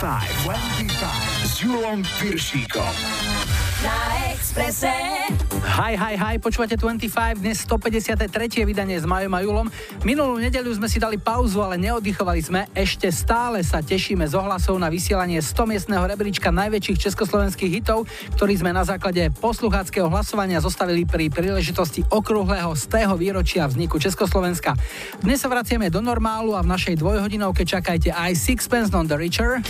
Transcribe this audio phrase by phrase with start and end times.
[0.00, 3.35] 25, 25 s Julom Piršíkom.
[3.84, 4.88] Na Exprese.
[5.76, 8.64] Hi, hi, hi, počúvate 25, dnes 153.
[8.64, 9.68] vydanie s Majom a Julom.
[10.00, 12.64] Minulú nedeľu sme si dali pauzu, ale neoddychovali sme.
[12.72, 18.08] Ešte stále sa tešíme z ohlasov na vysielanie 100 miestneho rebríčka najväčších československých hitov,
[18.40, 24.72] ktorý sme na základe poslucháckého hlasovania zostavili pri príležitosti okrúhleho z tého výročia vzniku Československa.
[25.20, 29.60] Dnes sa vraciame do normálu a v našej dvojhodinovke čakajte aj Sixpence on the Richer.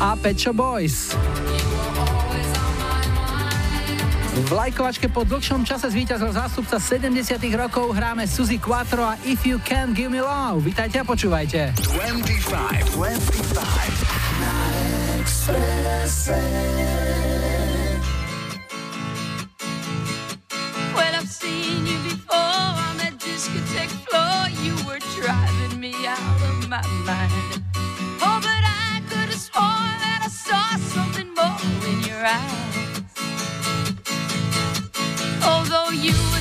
[0.00, 1.16] A Pet Shop Boys.
[4.36, 9.56] V lajkovačke po dlhšom čase zvíťazil zástupca 70 rokov, hráme Suzy Quattro a If You
[9.64, 10.68] Can Give Me Love.
[10.68, 11.72] Vítajte a počúvajte.
[11.72, 14.16] 25, 25
[26.68, 27.45] my mind.
[32.26, 33.02] Eyes.
[35.44, 36.35] Although you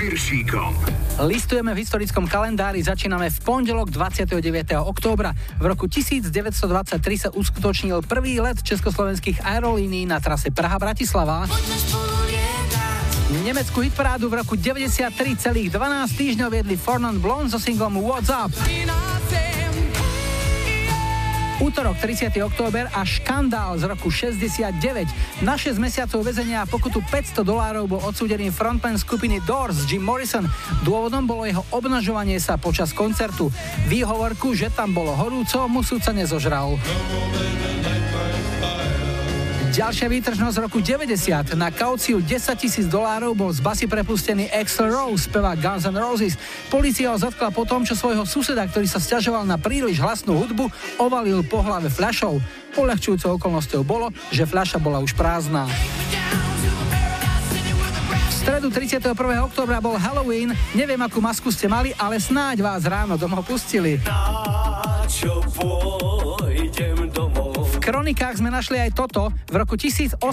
[0.00, 0.72] Piršíkom.
[1.28, 4.40] Listujeme v historickom kalendári, začíname v pondelok 29.
[4.80, 5.36] októbra.
[5.60, 11.44] V roku 1923 sa uskutočnil prvý let československých aerolínií na trase Praha-Bratislava.
[13.44, 15.68] Nemeckú hitparádu v roku 93,12
[16.16, 18.48] týždňov viedli Fornon Blonde so singlom What's Up.
[21.60, 22.40] Útorok 30.
[22.40, 24.80] október a škandál z roku 69.
[25.40, 30.44] Na 6 mesiacov väzenia a pokutu 500 dolárov bol odsúdený frontman skupiny Doors Jim Morrison.
[30.84, 33.48] Dôvodom bolo jeho obnažovanie sa počas koncertu.
[33.88, 36.76] Výhovorku, že tam bolo horúco, mu súdca nezožral.
[39.80, 41.56] Ďalšia výtržnosť roku 90.
[41.56, 46.36] Na kauciu 10 tisíc dolárov bol z basy prepustený Axel Rose, spevák Guns N' Roses.
[46.68, 50.68] Polícia ho zatkla po tom, čo svojho suseda, ktorý sa stiažoval na príliš hlasnú hudbu,
[51.00, 52.44] ovalil po hlave fľašou.
[52.76, 55.64] Polehčujúcou okolnosťou bolo, že fľaša bola už prázdna.
[58.36, 59.16] Stredu 31.
[59.48, 60.52] oktobra bol Halloween.
[60.76, 63.96] Neviem, akú masku ste mali, ale snáď vás ráno domov pustili.
[64.04, 65.40] Na čo
[68.00, 69.28] kronikách sme našli aj toto.
[69.52, 70.24] V roku 1897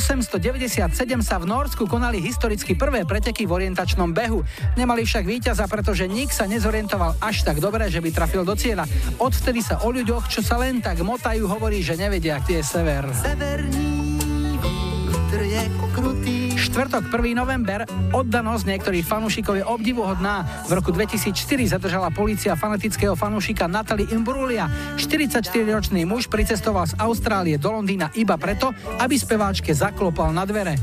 [1.19, 4.39] sa v Norsku konali historicky prvé preteky v orientačnom behu.
[4.79, 8.87] Nemali však víťaza, pretože nik sa nezorientoval až tak dobre, že by trafil do cieľa.
[9.19, 13.03] Odvtedy sa o ľuďoch, čo sa len tak motajú, hovorí, že nevedia, kde je sever.
[13.11, 14.15] Severní
[14.63, 17.31] vítr je krutý štvrtok 1.
[17.31, 20.67] november oddanosť niektorých fanúšikov je obdivuhodná.
[20.67, 24.67] V roku 2004 zadržala policia fanatického fanúšika Natalie Imbrulia.
[24.99, 30.75] 44-ročný muž pricestoval z Austrálie do Londýna iba preto, aby speváčke zaklopal na dvere.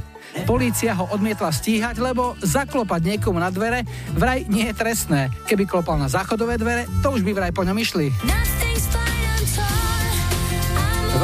[0.49, 3.85] Polícia ho odmietla stíhať, lebo zaklopať niekomu na dvere
[4.17, 5.29] vraj nie je trestné.
[5.47, 8.09] Keby klopal na záchodové dvere, to už by vraj po ňom išli.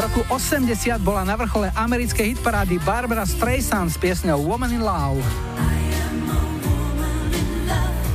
[0.00, 5.20] Roku 80 bola na vrchole americkej hitparády Barbara Streisand s piesňou Woman in Love.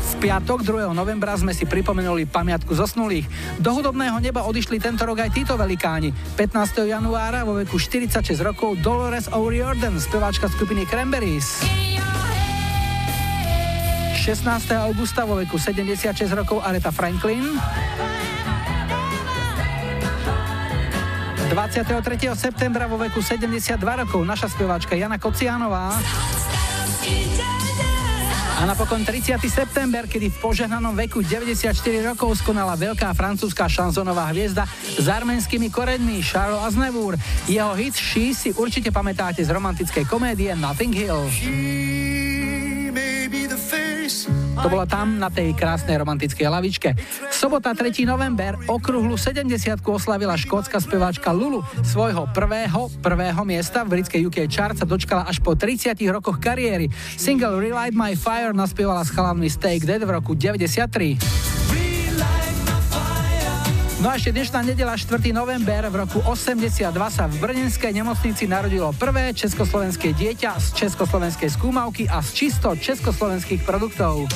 [0.02, 0.90] V piatok 2.
[0.98, 3.30] novembra sme si pripomenuli pamiatku zosnulých.
[3.62, 6.10] Do hudobného neba odišli tento rok aj títo velikáni.
[6.34, 6.90] 15.
[6.90, 11.62] januára vo veku 46 rokov Dolores O'Riordan, speváčka skupiny Cranberries.
[14.26, 14.42] 16.
[14.90, 17.46] augusta vo veku 76 rokov Aretha Franklin.
[21.56, 22.36] 23.
[22.36, 25.96] septembra vo veku 72 rokov naša speváčka Jana Kocianová.
[28.60, 29.40] A napokon 30.
[29.48, 31.72] september, kedy v požehnanom veku 94
[32.12, 34.68] rokov skonala veľká francúzska šanzonová hviezda
[35.00, 37.16] s arménskymi koreňmi Charles Aznavour.
[37.48, 41.24] Jeho hit She si určite pamätáte z romantickej komédie Nothing Hill.
[44.66, 46.98] To bola tam na tej krásnej romantickej lavičke.
[47.30, 48.02] Sobota 3.
[48.02, 51.62] november okrúhlu 70 oslavila škótska speváčka Lulu.
[51.86, 56.90] Svojho prvého, prvého miesta v britskej UK chart sa dočkala až po 30 rokoch kariéry.
[57.14, 61.65] Single Relight My Fire naspievala s chalanmi Stake Dead v roku 93.
[64.06, 65.18] No a ešte dnešná nedela 4.
[65.34, 66.78] november v roku 82
[67.10, 73.66] sa v Brnenskej nemocnici narodilo prvé československé dieťa z československej skúmavky a z čisto československých
[73.66, 74.30] produktov.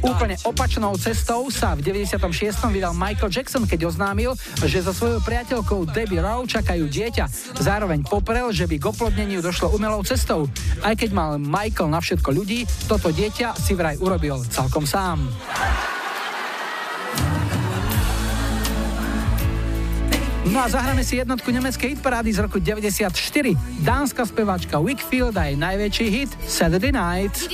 [0.00, 2.24] Úplne opačnou cestou sa v 96.
[2.72, 4.32] vydal Michael Jackson, keď oznámil,
[4.64, 7.28] že so svojou priateľkou Debbie Rowe čakajú dieťa.
[7.60, 10.48] Zároveň poprel, že by k oplodneniu došlo umelou cestou.
[10.80, 15.28] Aj keď mal Michael na všetko ľudí, toto dieťa si vraj urobil celkom sám.
[20.52, 23.56] No a zahráme si jednotku nemeckej hitparády z roku 94.
[23.80, 27.48] Dánska speváčka Wickfield a jej najväčší hit Saturday Night.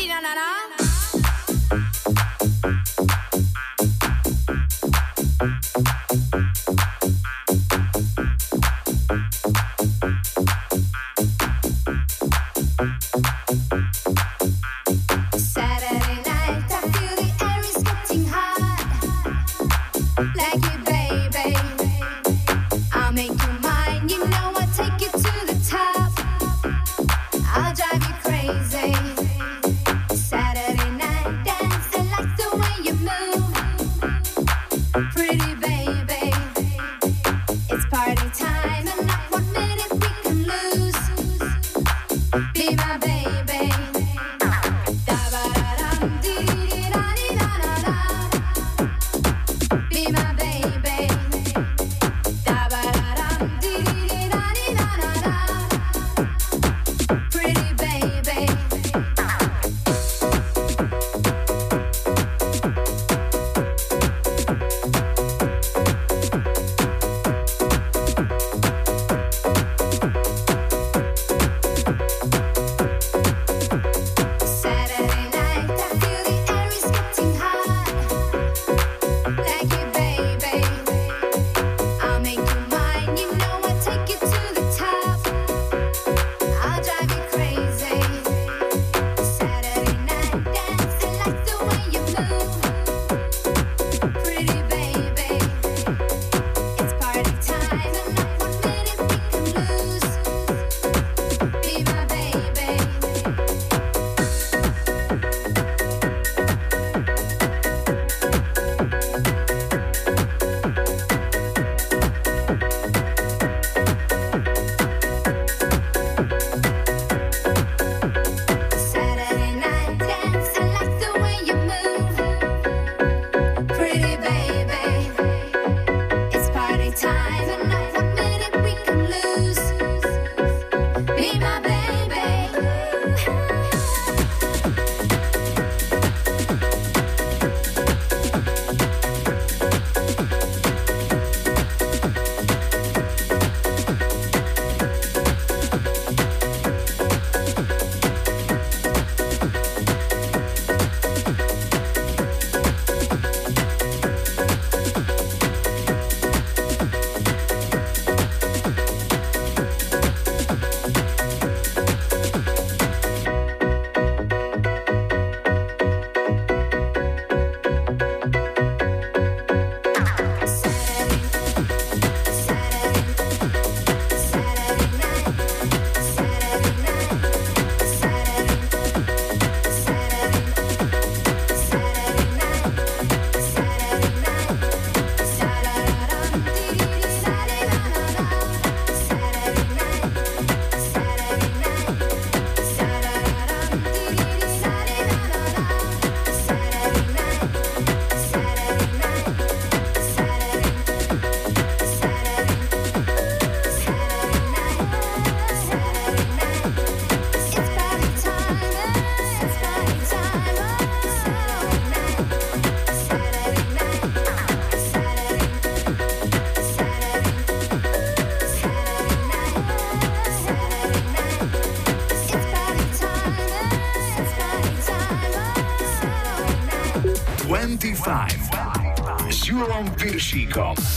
[230.19, 230.88] Julom Piršíkom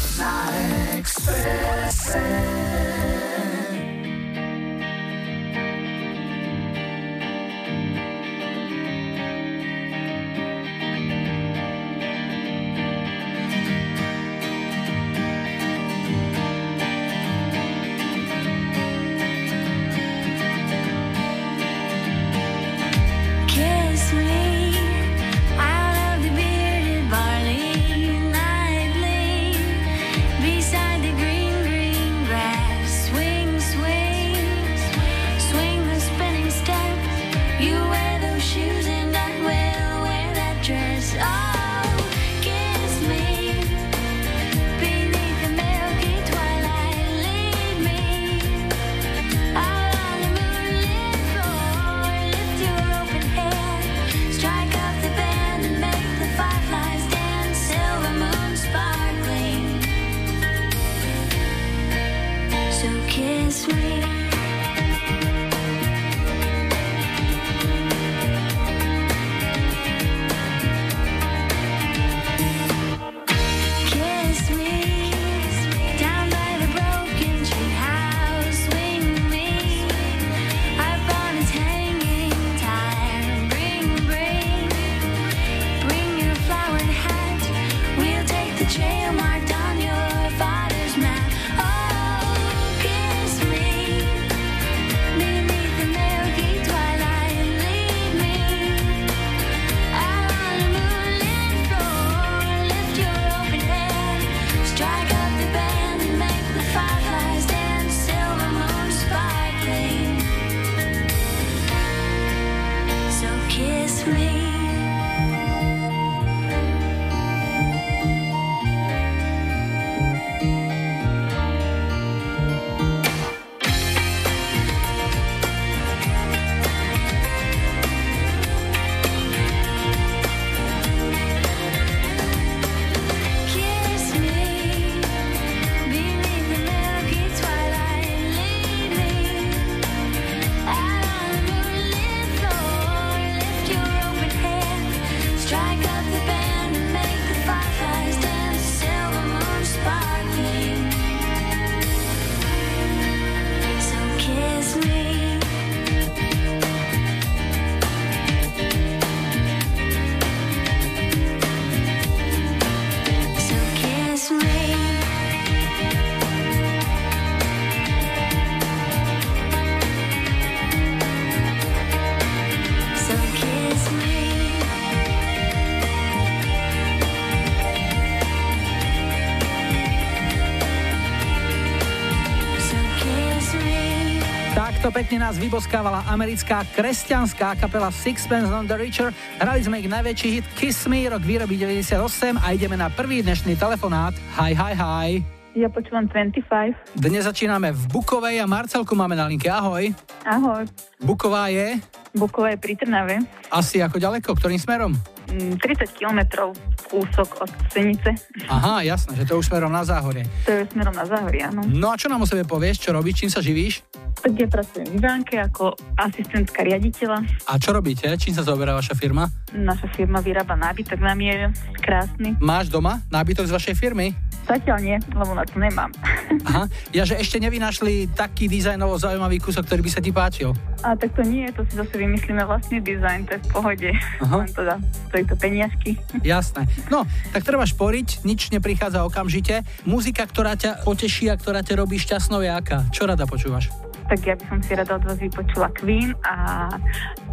[185.12, 189.12] pekne nás vyboskávala americká kresťanská kapela Sixpence on the Richer.
[189.44, 193.60] Hrali sme ich najväčší hit Kiss Me, rok výroby 98 a ideme na prvý dnešný
[193.60, 194.16] telefonát.
[194.40, 195.20] Hi, hi, hi.
[195.52, 196.96] Ja počúvam 25.
[196.96, 199.52] Dnes začíname v Bukovej a Marcelku máme na linke.
[199.52, 199.92] Ahoj.
[200.24, 200.64] Ahoj.
[201.04, 201.76] Buková je?
[202.16, 203.20] Buková je pri Trnave.
[203.52, 204.32] Asi ako ďaleko?
[204.32, 204.96] Ktorým smerom?
[205.28, 206.56] 30 mm, kilometrov
[206.92, 208.12] kúsok od Senice.
[208.52, 210.28] Aha, jasné, že to už smerom na záhorie.
[210.44, 211.64] To je smerom na záhorie, áno.
[211.64, 213.88] No a čo nám o sebe povieš, čo robíš, čím sa živíš?
[214.22, 217.24] Tak ja pracujem v banke ako asistentka riaditeľa.
[217.48, 218.06] A čo robíte?
[218.20, 219.26] Čím sa zaoberá vaša firma?
[219.56, 222.36] Naša firma vyrába nábytok, nám je krásny.
[222.38, 224.14] Máš doma nábytok z vašej firmy?
[224.52, 225.88] Zatiaľ nie, lebo na to nemám.
[226.52, 230.52] Aha, ja že ešte nevynašli taký dizajnovo zaujímavý kúsok, ktorý by sa ti páčil.
[230.84, 233.90] A tak to nie, to si zase vymyslíme vlastný dizajn, to je v pohode.
[233.96, 234.36] Aha.
[234.44, 234.76] Len teda
[235.08, 235.96] stojí to peniažky.
[236.28, 236.68] Jasné.
[236.92, 239.64] No, tak treba šporiť, nič neprichádza okamžite.
[239.88, 242.84] Muzika, ktorá ťa poteší a ktorá ťa robí šťastnou je aká?
[242.92, 243.72] Čo rada počúvaš?
[244.12, 246.68] tak ja by som si rada od vás vypočula Queen a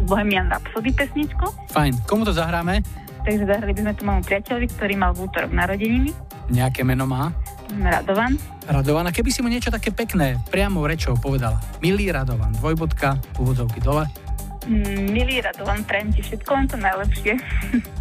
[0.07, 1.51] Bohemian Rhapsody pesničku.
[1.75, 2.07] Fajn.
[2.07, 2.79] Komu to zahráme?
[3.27, 6.15] Takže zahrali by sme to môjmu priateľovi, ktorý mal v útorok narodeniny.
[6.49, 7.29] Nejaké meno má?
[7.77, 8.33] Radovan.
[8.65, 9.05] Radovan.
[9.05, 11.61] A keby si mu niečo také pekné, priamo rečou povedala.
[11.81, 14.09] Milý Radovan, dvojbodka, úvodzovky dole.
[14.65, 17.33] Mm, milý Radovan, prajem ti všetko len to najlepšie.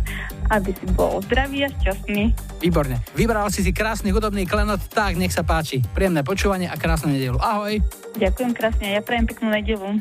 [0.49, 2.33] aby si bol zdravý a šťastný.
[2.65, 2.97] Výborne.
[3.13, 5.85] Vybral si si krásny hudobný klenot, tak nech sa páči.
[5.93, 7.37] Príjemné počúvanie a krásnu nedelu.
[7.37, 7.79] Ahoj.
[8.17, 10.01] Ďakujem krásne, ja prajem peknú nedelu.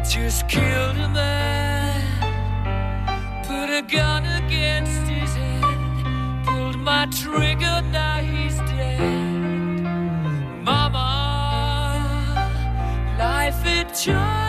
[0.04, 2.02] Just killed a man,
[3.46, 8.20] put a gun against his head, pulled my trigger, now
[14.00, 14.49] 就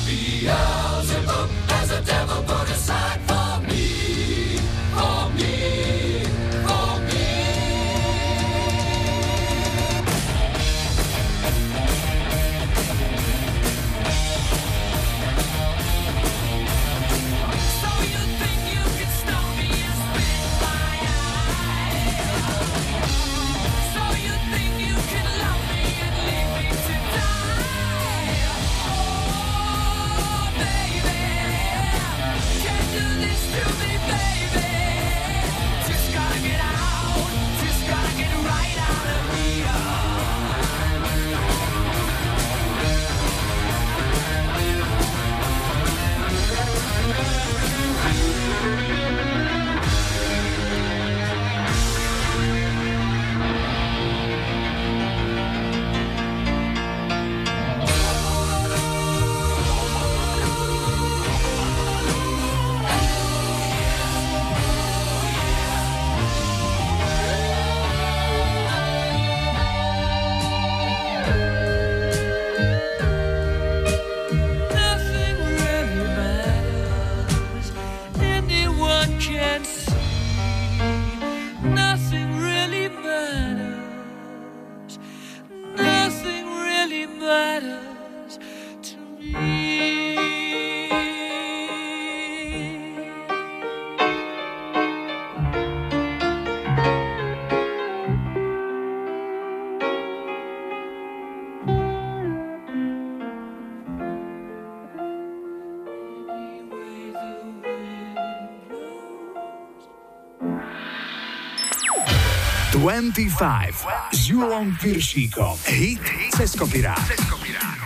[113.01, 115.57] 25 s Julom Piršíkom.
[115.65, 116.01] Hit
[116.37, 117.80] cez kopirát.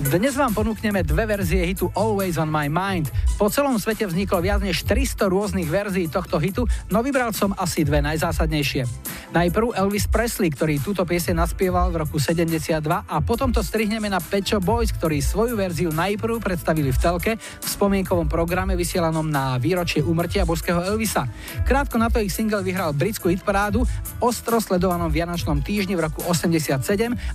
[0.00, 3.12] Dnes vám ponúkneme dve verzie hitu Always on my mind.
[3.36, 7.84] Po celom svete vzniklo viac než 300 rôznych verzií tohto hitu, no vybral som asi
[7.84, 8.88] dve najzásadnejšie.
[9.30, 14.24] Najprv Elvis Presley, ktorý túto piesň naspieval v roku 72 a potom to strihneme na
[14.24, 20.00] Pecho Boys, ktorí svoju verziu najprv predstavili v telke v spomienkovom programe vysielanom na výročie
[20.00, 21.28] úmrtia božského Elvisa.
[21.68, 26.24] Krátko na to ich single vyhral britskú hitparádu v ostro sledovanom Vianočnom týždni v roku
[26.24, 26.80] 87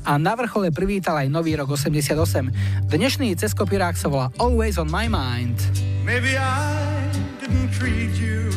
[0.01, 2.54] a na vrchole privítal aj nový rok 88.
[2.85, 5.57] Dnešný ceskopirák sa volá Always on my mind.
[6.05, 7.09] Maybe I
[7.41, 8.53] didn't treat you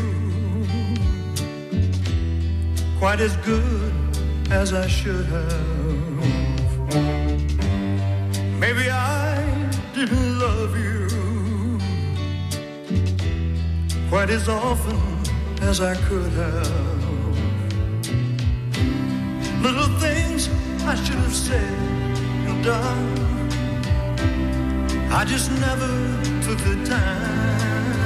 [3.01, 3.95] quite as good
[4.51, 6.19] as I should have.
[8.61, 9.41] Maybe I
[9.95, 11.09] didn't love you
[14.11, 15.01] quite as often
[15.63, 16.99] as I could have.
[19.63, 20.49] Little things
[20.85, 21.79] I should have said
[22.47, 23.38] and done.
[25.11, 25.89] I just never
[26.43, 27.97] took the time.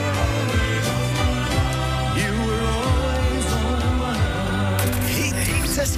[2.21, 4.91] You were always on my mind.
[5.07, 5.35] Hit
[5.69, 5.97] cez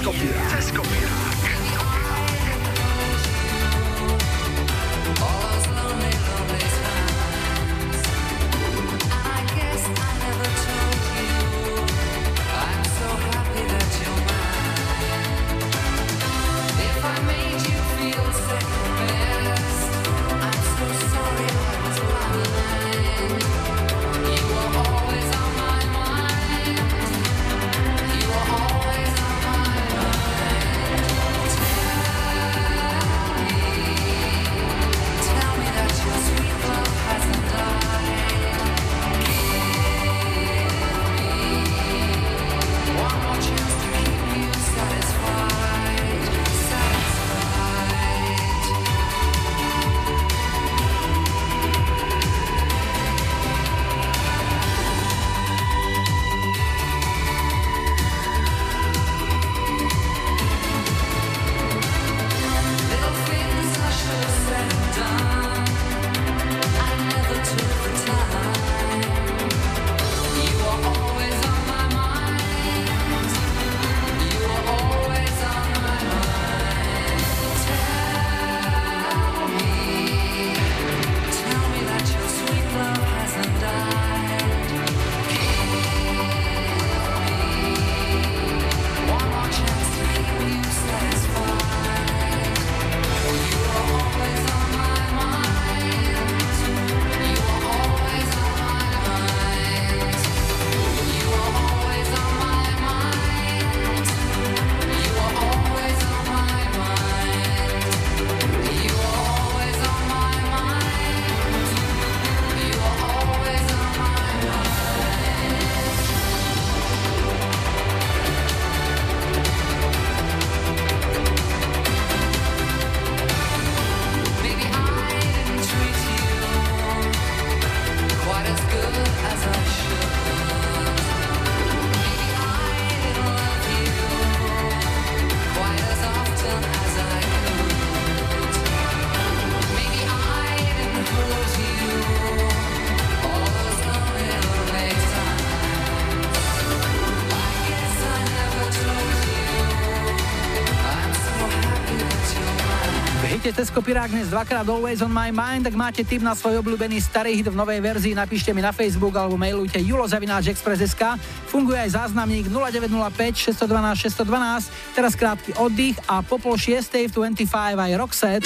[153.57, 155.65] cez kopirák dnes dvakrát Always on my mind.
[155.65, 159.17] Ak máte tip na svoj obľúbený starý hit v novej verzii, napíšte mi na Facebook
[159.17, 161.17] alebo mailujte julozavináčexpress.sk.
[161.49, 164.93] Funguje aj záznamník 0905 612 612.
[164.93, 168.45] Teraz krátky oddych a po pol šiestej v 25 aj Roxette.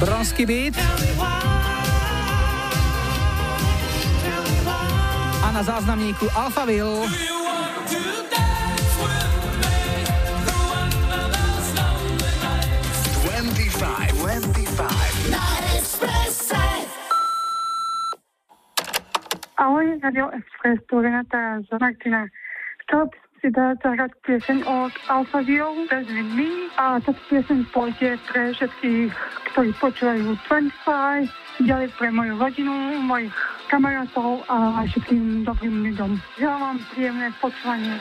[0.00, 0.72] Bronsky beat.
[5.44, 7.43] A na záznamníku Alphaville.
[20.02, 22.26] Radio Express, tu Renata z Martina.
[23.44, 29.12] Si dať zahrať pieseň od Alphaville bez Vidmy a táto pieseň pôjde pre všetkých,
[29.52, 32.72] ktorí počúvajú 25, ďalej pre moju rodinu,
[33.04, 33.36] mojich
[33.68, 36.10] kamarátov a všetkým dobrým ľuďom.
[36.40, 37.94] Želám vám príjemné počúvanie.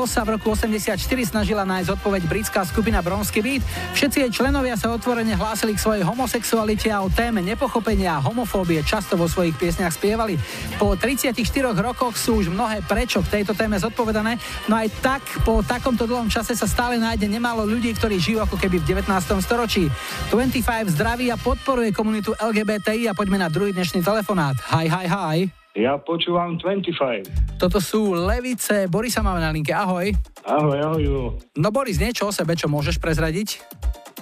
[0.00, 0.96] Čo sa v roku 84
[1.28, 3.60] snažila nájsť odpoveď britská skupina Bronsky Beat.
[3.92, 8.80] Všetci jej členovia sa otvorene hlásili k svojej homosexualite a o téme nepochopenia a homofóbie
[8.80, 10.40] často vo svojich piesniach spievali.
[10.80, 11.36] Po 34
[11.84, 14.40] rokoch sú už mnohé prečo k tejto téme zodpovedané,
[14.72, 18.56] no aj tak po takomto dlhom čase sa stále nájde nemálo ľudí, ktorí žijú ako
[18.56, 19.04] keby v 19.
[19.44, 19.92] storočí.
[20.32, 24.56] 25 zdraví a podporuje komunitu LGBTI a poďme na druhý dnešný telefonát.
[24.72, 25.59] Hi, hi, hi.
[25.78, 27.54] Ja počúvam 25.
[27.62, 28.90] Toto sú Levice.
[28.90, 29.70] Borisa máme na linke.
[29.70, 30.10] Ahoj.
[30.42, 30.98] Ahoj, ahoj.
[30.98, 31.26] Julo.
[31.54, 33.62] No Boris, niečo o sebe, čo môžeš prezradiť?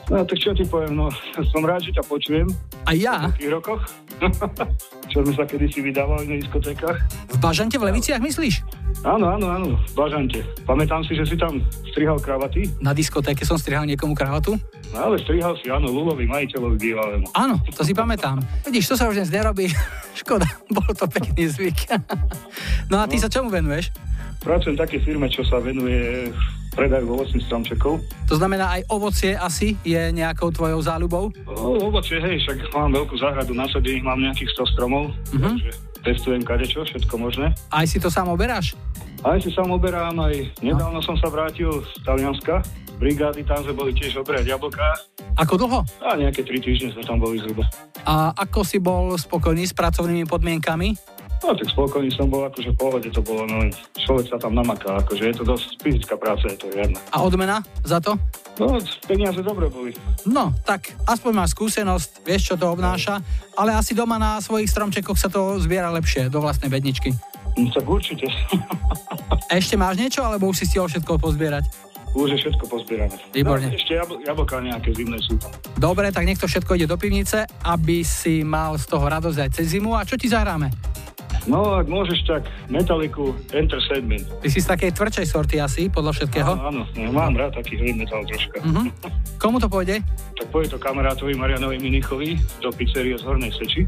[0.09, 1.13] No tak čo ti poviem, no
[1.53, 2.49] som rád, že ťa počujem.
[2.89, 3.29] A ja?
[3.29, 3.85] V tých rokoch.
[5.13, 6.97] čo sme sa kedysi vydávali na diskotékach.
[7.29, 8.65] V Bažante v Leviciach myslíš?
[9.05, 10.41] Áno, áno, áno, v Bažante.
[10.65, 11.61] Pamätám si, že si tam
[11.93, 12.73] strihal kravaty.
[12.81, 14.57] Na diskotéke som strihal niekomu kravatu?
[14.97, 17.27] No ale strihal si, áno, Lulovi, majiteľovi bývalému.
[17.37, 18.41] Áno, to si pamätám.
[18.65, 19.69] Vidíš, to sa už dnes nerobí.
[20.25, 21.93] Škoda, bol to pekný zvyk.
[22.91, 23.23] no a ty no.
[23.23, 23.93] sa čomu venuješ?
[24.41, 26.33] Pracujem v takej firme, čo sa venuje
[26.79, 27.99] predaju ovocných stromčekov.
[28.31, 31.35] To znamená aj ovocie asi je nejakou tvojou záľubou?
[31.51, 35.43] O, ovocie, hej, však mám veľkú záhradu nasadených, mám nejakých 100 stromov, uh-huh.
[35.43, 35.71] takže
[36.07, 37.51] testujem kadečo, všetko možné.
[37.75, 38.79] Aj si to sám oberáš?
[39.27, 41.05] Aj si sám oberám, aj nedávno no.
[41.05, 42.63] som sa vrátil z Talianska,
[43.03, 44.95] brigády, tam sme boli tiež oberať jablká.
[45.43, 45.83] Ako dlho?
[46.03, 47.67] A nejaké 3 týždne sme tam boli zhruba.
[48.07, 51.18] A ako si bol spokojný s pracovnými podmienkami?
[51.39, 55.01] No tak spokojný som bol, akože v pohode to bolo, no človek sa tam namaká,
[55.01, 56.99] akože je to dosť fyzická práca, je to jedna.
[57.15, 58.19] A odmena za to?
[58.59, 58.75] No,
[59.07, 59.95] peniaze dobre boli.
[60.27, 63.23] No, tak aspoň máš skúsenosť, vieš, čo to obnáša,
[63.55, 67.15] ale asi doma na svojich stromčekoch sa to zbiera lepšie do vlastnej bedničky.
[67.55, 68.27] No, tak určite.
[69.49, 71.65] Ešte máš niečo, alebo už si stihol všetko pozbierať?
[72.19, 73.15] Už je všetko pozbierané.
[73.31, 73.71] Výborne.
[73.71, 75.53] No, ešte jabl- jablká nejaké zimné sú tam.
[75.77, 79.51] Dobre, tak nech to všetko ide do pivnice, aby si mal z toho radosť aj
[79.55, 79.95] cez zimu.
[79.95, 80.73] A čo ti zahráme?
[81.47, 84.25] No, ak môžeš, tak Metaliku Enter Sandman.
[84.43, 86.53] Ty si z takej tvrdšej sorty asi, podľa všetkého?
[86.59, 88.59] Áno, áno, no, mám rád taký heavy metal troška.
[88.65, 88.89] Uh-huh.
[89.39, 90.03] Komu to pôjde?
[90.35, 93.87] Tak pôjde to kamarátovi Marianovi Minichovi do pizzerie z Hornej Seči.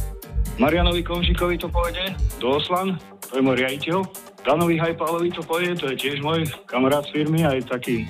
[0.60, 3.00] Marianovi Konšikovi to pôjde do Oslan,
[3.32, 4.04] to je môj riaditeľ.
[4.44, 8.04] Danovi Hajpálovi to povie, to je tiež môj kamarát z firmy, aj taký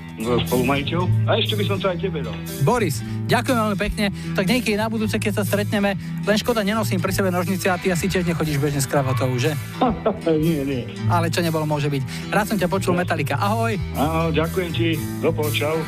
[0.50, 1.30] spolumajiteľ.
[1.30, 2.34] A ešte by som to aj tebe dal.
[2.66, 4.06] Boris, ďakujem veľmi pekne.
[4.34, 5.94] Tak niekedy na budúce, keď sa stretneme,
[6.26, 9.54] len škoda, nenosím pri sebe nožnice a ty asi tiež nechodíš bežne s kravatou, že?
[10.26, 10.82] nie, nie.
[11.06, 12.34] Ale čo nebolo, môže byť.
[12.34, 13.38] Rád som ťa počul, Metalika.
[13.38, 13.78] Ahoj.
[13.94, 14.98] Áno, ďakujem ti.
[15.22, 15.78] Do čau.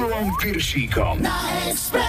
[0.00, 0.06] 25.
[0.06, 1.22] S Julom Piršíkom.
[1.22, 1.99] Na Expresse.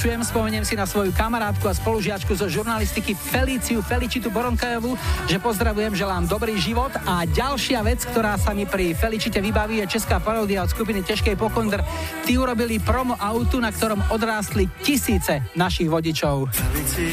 [0.00, 4.96] Počujem, spomeniem si na svoju kamarátku a spolužiačku zo žurnalistiky Feliciu Felicitu Boronkajovú,
[5.28, 10.00] že pozdravujem, želám dobrý život a ďalšia vec, ktorá sa mi pri Felicite vybaví, je
[10.00, 11.84] česká paródia od skupiny Težkej Pokondr.
[12.24, 16.48] Tí urobili promo autu, na ktorom odrástli tisíce našich vodičov.
[16.48, 17.12] Felicie,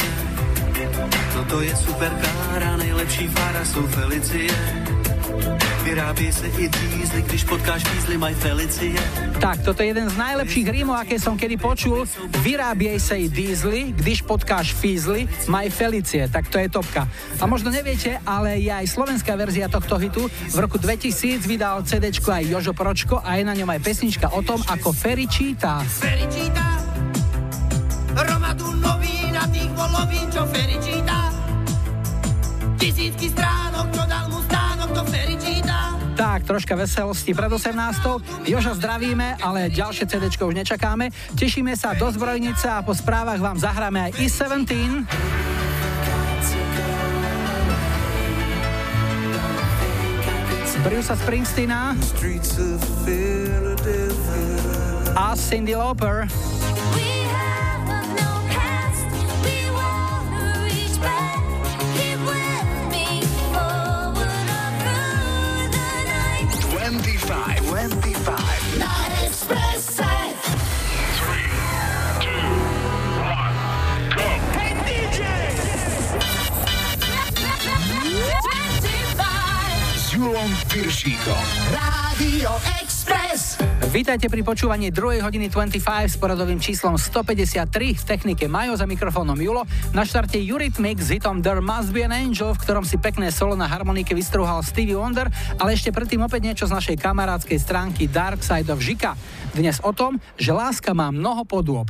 [1.36, 4.77] toto je superkára, nejlepší fára jsou Felicie.
[5.88, 9.00] Vyrábí se i dízly, když potkáš fízly, mají Felicie.
[9.40, 12.04] Tak, toto je jeden z najlepších rímov, aké som kedy počul.
[12.44, 16.28] Vyrábiej sa i dízly, když potkáš fízly, maj Felicie.
[16.28, 17.08] Tak to je topka.
[17.40, 20.28] A možno neviete, ale je aj slovenská verzia tohto hitu.
[20.28, 24.44] V roku 2000 vydal CD aj Jožo Pročko a je na ňom aj pesnička o
[24.44, 25.80] tom, ako Ferry číta.
[25.88, 26.84] Felicità,
[28.12, 31.32] Roma tu novinatých volovín, čo felicità.
[32.76, 33.57] Tisícky stránok,
[36.48, 38.48] troška veselosti pred 18.
[38.48, 41.12] Joža zdravíme, ale ďalšie CD už nečakáme.
[41.36, 45.04] Tešíme sa do zbrojnice a po správach vám zahráme aj i17.
[50.88, 51.98] Bruce Springsteena
[55.20, 56.57] a Cindy Lauper.
[80.78, 81.42] Piršíkom.
[81.74, 83.58] Radio Express.
[83.90, 85.26] Vítajte pri počúvaní 2.
[85.26, 89.66] hodiny 25 s poradovým číslom 153 v technike Majo za mikrofónom Julo.
[89.98, 93.58] Na štarte Eurythmics s hitom There Must Be an Angel, v ktorom si pekné solo
[93.58, 98.46] na harmonike vystruhal Stevie Wonder, ale ešte predtým opäť niečo z našej kamarádskej stránky Dark
[98.46, 99.18] Side of Žika.
[99.58, 101.90] Dnes o tom, že láska má mnoho podôb.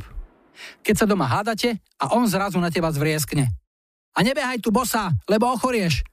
[0.80, 3.52] Keď sa doma hádate a on zrazu na teba zvrieskne.
[4.16, 6.08] A nebehaj tu bosa, lebo ochorieš.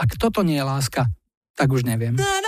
[0.00, 1.04] Ak toto nie je láska,
[1.58, 2.14] tak už neviem.
[2.14, 2.47] No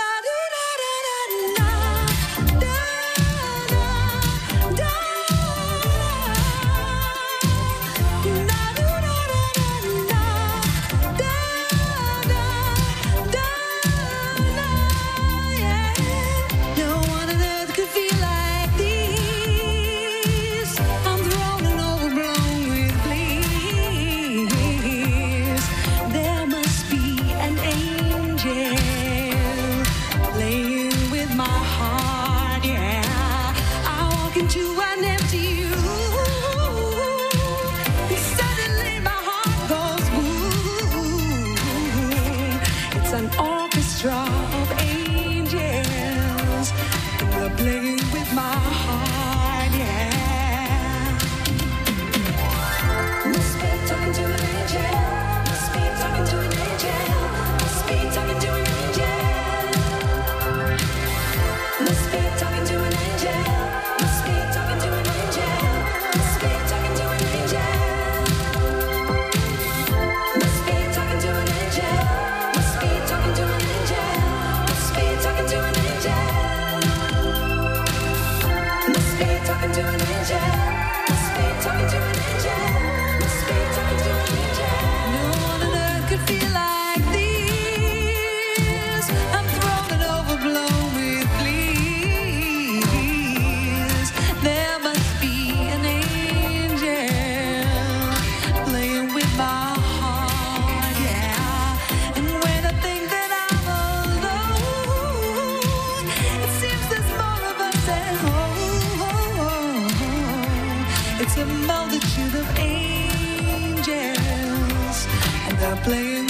[115.83, 116.20] playing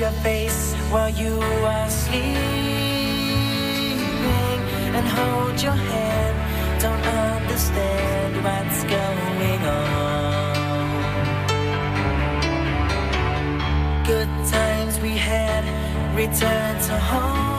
[0.00, 2.32] your face while you are sleeping
[4.96, 6.80] and hold your hand.
[6.80, 10.54] Don't understand what's going on.
[14.06, 15.64] Good times we had
[16.16, 17.49] return to haunt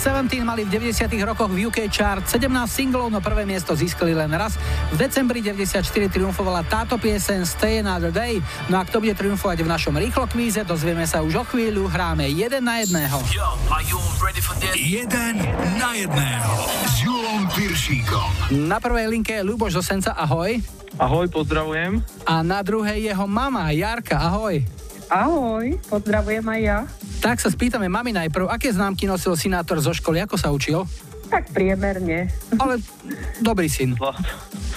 [0.00, 4.32] 17 mali v 90 rokoch v UK chart 17 singlov, no prvé miesto získali len
[4.32, 4.56] raz.
[4.88, 8.40] V decembri 94 triumfovala táto pieseň Stay Another Day.
[8.72, 11.84] No a kto bude triumfovať v našom rýchlo kvíze, dozvieme sa už o chvíľu.
[11.84, 13.20] Hráme jeden na jedného.
[14.72, 15.34] Jeden
[15.76, 16.54] na jedného
[16.88, 18.56] s Julom Piršíkom.
[18.56, 20.64] Na prvej linke je Ľuboš zo Senca, ahoj.
[20.96, 22.00] Ahoj, pozdravujem.
[22.24, 24.64] A na druhej jeho mama, Jarka, ahoj.
[25.12, 26.78] Ahoj, pozdravujem aj ja.
[27.20, 30.88] Tak sa spýtame mami najprv, aké známky nosil synátor zo školy, ako sa učil?
[31.28, 32.32] Tak priemerne.
[32.56, 32.80] Ale
[33.44, 33.92] dobrý syn.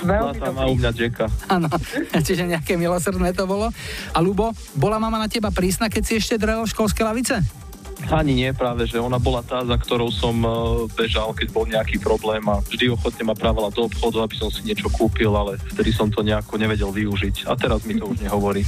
[0.03, 1.31] Veľmi Zlatá má u mňa Jacka.
[1.47, 1.71] Áno,
[2.27, 3.71] čiže nejaké milosrdné to bolo.
[4.11, 7.62] A Lubo, bola mama na teba prísna, keď si ešte drel školské lavice?
[8.11, 10.51] Ani nie, práve, že ona bola tá, za ktorou som eh,
[10.97, 14.65] bežal, keď bol nejaký problém a vždy ochotne ma právala do obchodu, aby som si
[14.65, 17.47] niečo kúpil, ale vtedy som to nejako nevedel využiť.
[17.47, 18.65] A teraz mi to už nehovorí.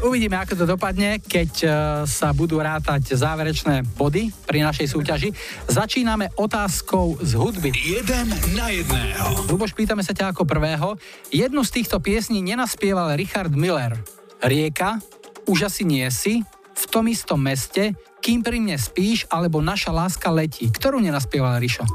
[0.00, 1.68] Uvidíme, ako to dopadne, keď e,
[2.08, 5.30] sa budú rátať záverečné body pri našej súťaži.
[5.68, 7.70] Začíname otázkou z hudby.
[7.74, 9.48] Jeden na jedného.
[9.50, 10.96] Luboš, pýtame sa ťa ako prvého.
[11.28, 13.98] Jednu z týchto piesní nenaspieval Richard Miller.
[14.38, 15.02] Rieka,
[15.48, 16.44] Už asi nie si,
[16.78, 20.66] V tom istom meste, Kým pri mne spíš, alebo Naša láska letí.
[20.68, 21.86] Ktorú nenaspieval Rišo?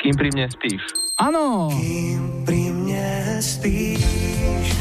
[0.00, 0.80] Kým pri mne spíš?
[1.20, 1.68] Áno.
[1.76, 4.72] Kým pri mne spíš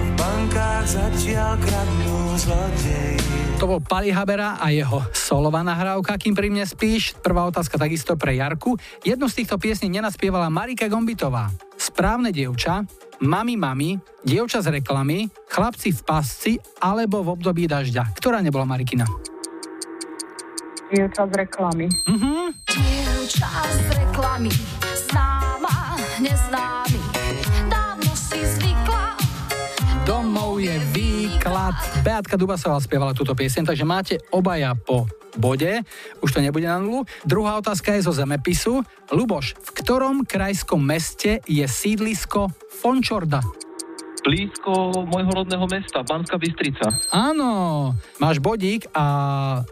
[0.00, 3.20] V bankách zatiaľ kradnú zlodeji
[3.60, 7.12] To bol Pali Habera a jeho solová nahrávka, kým pri mne spíš.
[7.20, 8.80] Prvá otázka takisto pre Jarku.
[9.04, 11.52] Jednu z týchto piesní nenaspievala Marika Gombitová.
[11.98, 12.86] Správne dievča,
[13.26, 18.14] Mami Mami, Dievča z reklamy, Chlapci v pasci alebo v období dažďa.
[18.14, 19.02] Ktorá nebola Marikina?
[20.94, 21.90] Dievča z reklamy.
[22.06, 22.54] Mhm.
[22.70, 24.54] Dievča z reklamy,
[25.10, 27.02] známa, neznámy,
[30.08, 31.76] Domov je výklad.
[32.00, 35.04] Beatka Dubasová spievala túto pieseň, takže máte obaja po
[35.36, 35.84] bode.
[36.24, 37.04] Už to nebude na nulu.
[37.28, 38.80] Druhá otázka je zo zemepisu.
[39.12, 42.48] Luboš, v ktorom krajskom meste je sídlisko
[42.80, 43.44] Fončorda?
[44.24, 46.88] Blízko môjho rodného mesta, Banská Bystrica.
[47.12, 49.04] Áno, máš bodík a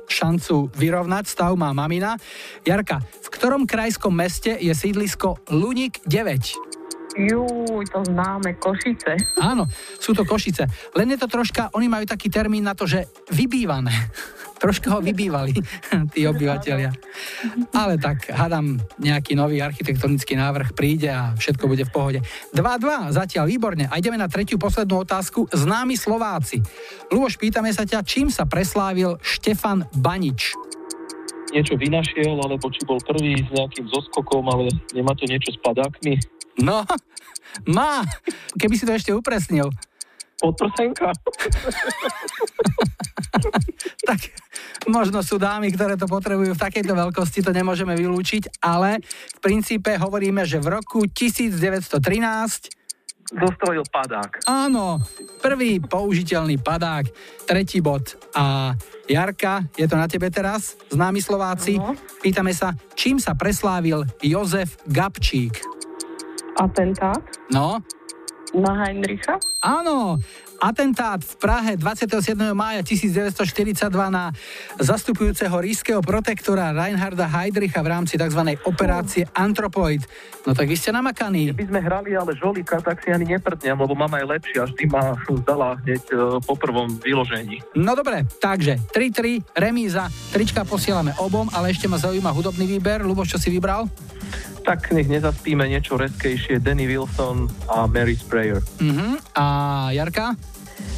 [0.05, 2.13] šancu vyrovnať stav má mamina.
[2.61, 6.77] Jarka, v ktorom krajskom meste je sídlisko Lunik 9?
[7.17, 9.17] Júj, to známe, Košice.
[9.41, 9.65] Áno,
[9.97, 10.69] sú to Košice.
[10.93, 13.93] Len je to troška, oni majú taký termín na to, že vybývané.
[14.63, 15.53] Troška ho vybývali
[16.13, 16.93] tí obyvateľia.
[17.73, 22.21] Ale tak, hádam, nejaký nový architektonický návrh príde a všetko bude v pohode.
[22.53, 23.89] 2-2, zatiaľ výborne.
[23.89, 25.49] A ideme na tretiu poslednú otázku.
[25.49, 26.61] Známi Slováci.
[27.09, 30.53] Luboš, pýtame sa ťa, čím sa preslávil Štefan Banič?
[31.53, 36.36] Niečo vynašiel, alebo či bol prvý s nejakým zoskokom, ale nemá to niečo s padákmi.
[36.61, 36.85] No,
[37.69, 38.05] má.
[38.57, 39.69] Keby si to ešte upresnil.
[40.37, 41.17] Podprsenka.
[44.09, 44.21] tak
[44.89, 49.97] možno sú dámy, ktoré to potrebujú v takejto veľkosti, to nemôžeme vylúčiť, ale v princípe
[49.97, 51.97] hovoríme, že v roku 1913
[53.27, 54.47] Zostrojil padák.
[54.47, 55.03] Áno,
[55.43, 57.11] prvý použiteľný padák,
[57.43, 58.15] tretí bod.
[58.39, 58.71] A
[59.11, 61.75] Jarka, je to na tebe teraz, známi Slováci.
[62.23, 65.76] Pýtame sa, čím sa preslávil Jozef Gabčík?
[66.57, 67.21] Atentát
[67.53, 67.79] No,
[68.57, 69.37] na Heinricha.
[69.61, 70.17] Áno,
[70.57, 72.33] atentát v Prahe 27.
[72.57, 74.33] mája 1942 na
[74.81, 78.57] zastupujúceho rískeho protektora Reinharda Heydricha v rámci tzv.
[78.65, 80.09] operácie Antropoid.
[80.49, 81.53] No tak vy ste namakaní.
[81.53, 85.13] Keby sme hrali ale žolika, tak si ani neprdnem, lebo mama je lepšia, vždy ma
[85.45, 87.61] zdala hneď e, po prvom vyložení.
[87.77, 93.05] No dobre, takže 3-3, remíza, trička posielame obom, ale ešte ma zaujíma hudobný výber.
[93.05, 93.85] Luboš, čo si vybral?
[94.67, 98.59] Tak nech nezaspíme niečo reskejšie, Danny Wilson a Mary Sprayer.
[98.83, 99.15] Uh-huh.
[99.39, 99.45] A
[99.95, 100.35] Jarka?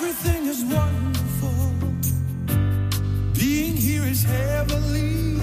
[4.29, 5.41] Heavenly.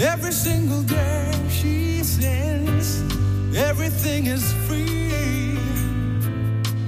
[0.00, 3.02] Every single day she sings.
[3.56, 5.58] Everything is free.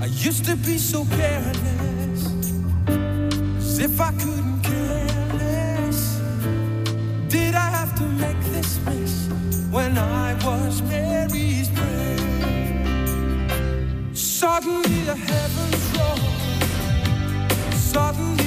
[0.00, 2.22] I used to be so careless.
[3.58, 5.06] As if I couldn't care
[5.42, 6.20] less.
[7.28, 9.28] Did I have to make this mess
[9.70, 12.18] when I was Mary's prayer?
[14.14, 16.20] Suddenly the heavens rolled.
[17.74, 18.39] Suddenly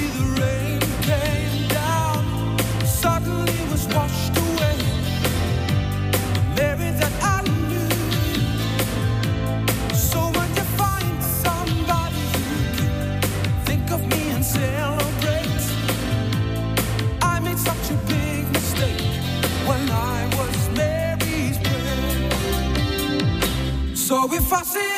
[24.32, 24.93] if I say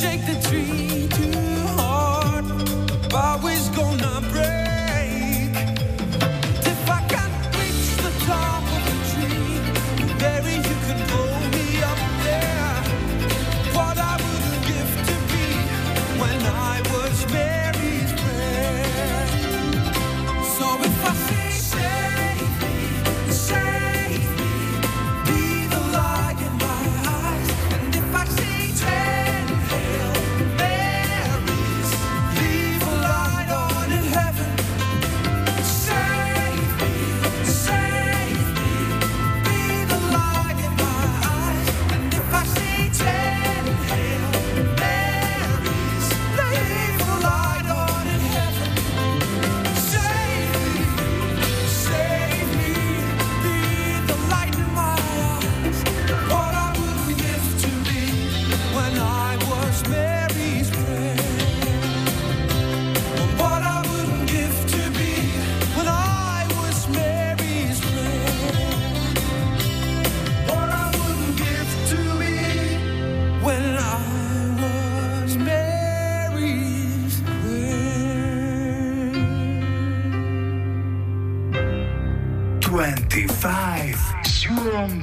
[0.00, 1.01] shake the tree.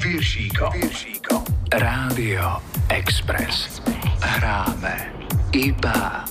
[0.09, 0.69] Piršíko.
[0.73, 1.43] Piršíko.
[1.69, 2.57] Rádio
[2.89, 3.77] Express.
[4.21, 5.13] Hráme
[5.53, 6.25] iba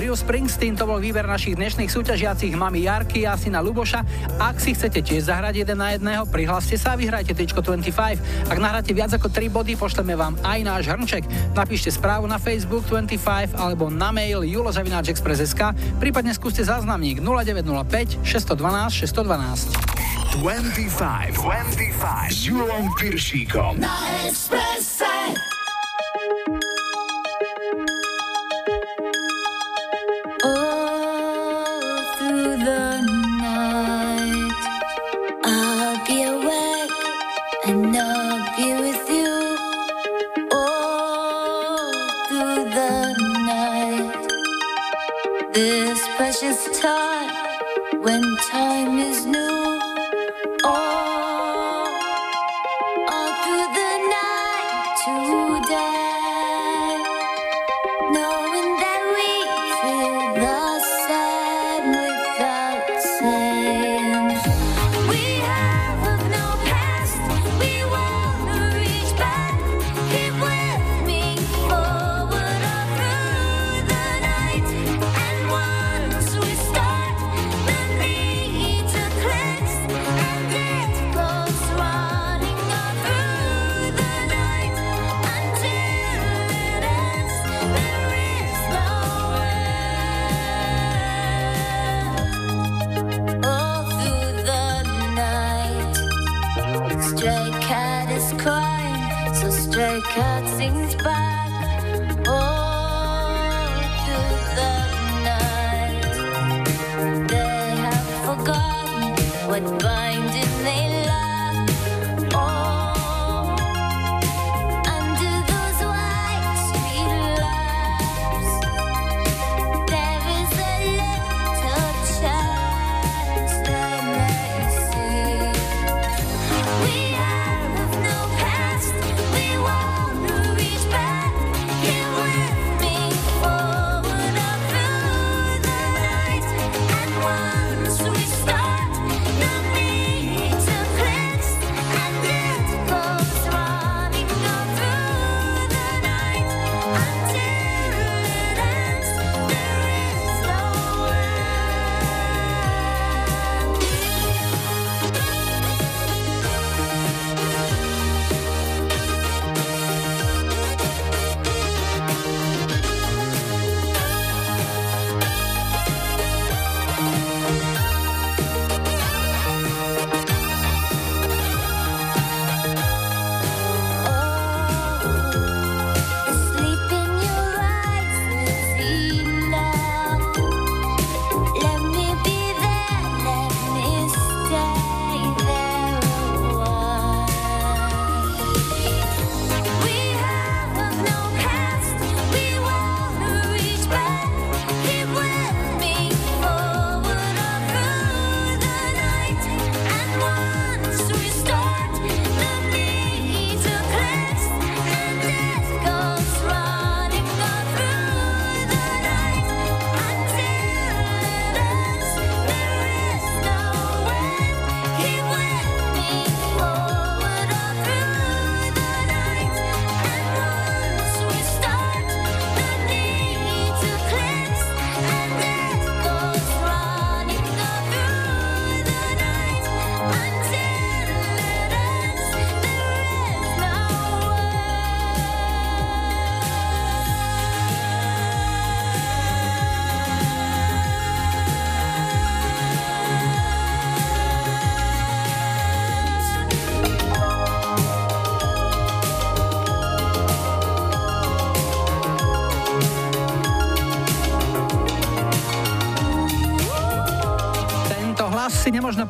[0.00, 4.00] Bruce Springsteen to bol výber našich dnešných súťažiacich mami Jarky a syna Luboša.
[4.40, 8.48] Ak si chcete tiež zahrať jeden na jedného, prihláste sa a vyhrajte tričko 25.
[8.48, 11.28] Ak nahráte viac ako 3 body, pošleme vám aj náš hrnček.
[11.52, 20.40] Napíšte správu na Facebook 25 alebo na mail julozavináčexpress.sk, prípadne skúste záznamník 0905 612 612.
[20.40, 23.92] 25 25 s Júlom Piršíkom na
[24.24, 25.49] Expresse.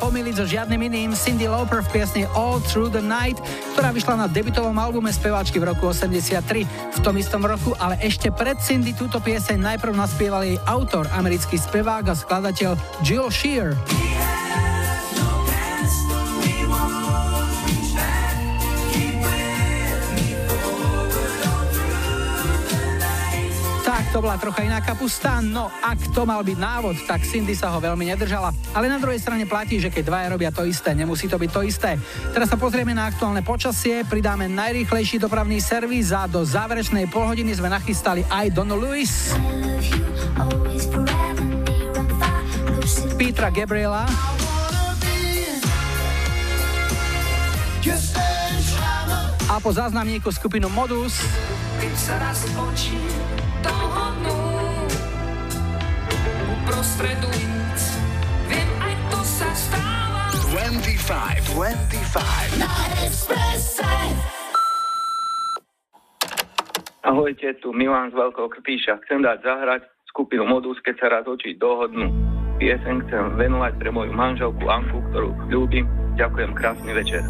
[0.01, 3.37] Pomýliť so žiadnym iným Cindy Lauper v piesni All Through the Night,
[3.77, 6.65] ktorá vyšla na debutovom albume speváčky v roku 83.
[6.67, 11.61] V tom istom roku, ale ešte pred Cindy túto pieseň najprv naspieval jej autor, americký
[11.61, 12.75] spevák a skladateľ
[13.05, 13.77] Jill Shear.
[24.31, 28.15] Bola trocha iná kapusta, no ak to mal byť návod, tak Cindy sa ho veľmi
[28.15, 28.55] nedržala.
[28.71, 31.67] Ale na druhej strane platí, že keď dvaja robia to isté, nemusí to byť to
[31.67, 31.99] isté.
[32.31, 37.75] Teraz sa pozrieme na aktuálne počasie, pridáme najrýchlejší dopravný servis a do záverečnej polhodiny sme
[37.75, 39.35] nachystali aj Donu Lewis,
[43.19, 44.07] Petra Gabriela,
[49.51, 51.19] a po záznamníku skupinu Modus
[56.71, 57.81] uprostred ulic,
[58.47, 60.31] viem, aj to sa stáva.
[60.55, 62.63] 25, 25.
[62.63, 62.71] Na
[63.03, 63.91] Expresse.
[67.03, 69.03] Ahojte, tu Milan z Veľkého Krpíša.
[69.03, 69.83] Chcem dať zahrať
[70.15, 72.07] skupinu Modus, keď sa raz oči dohodnú.
[72.63, 75.91] Pieseň chcem venovať pre moju manželku Anku, ktorú ľúbim.
[76.15, 77.27] Ďakujem, krásny večer.